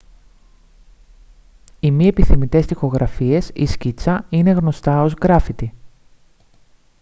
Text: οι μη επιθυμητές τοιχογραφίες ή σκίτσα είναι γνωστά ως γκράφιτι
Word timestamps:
οι 1.79 1.91
μη 1.91 2.05
επιθυμητές 2.07 2.65
τοιχογραφίες 2.65 3.51
ή 3.53 3.65
σκίτσα 3.65 4.25
είναι 4.29 4.51
γνωστά 4.51 5.01
ως 5.01 5.13
γκράφιτι 5.19 5.73